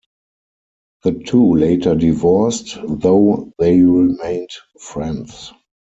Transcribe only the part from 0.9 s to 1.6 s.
The two